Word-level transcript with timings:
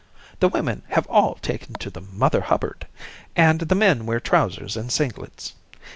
The 0.39 0.47
women 0.49 0.81
have 0.87 1.05
all 1.05 1.35
taken 1.35 1.75
to 1.75 1.91
the 1.91 2.01
Mother 2.01 2.41
Hubbard, 2.41 2.87
and 3.35 3.59
the 3.61 3.75
men 3.75 4.07
wear 4.07 4.19
trousers 4.19 4.75
and 4.75 4.89
singlets. 4.89 5.53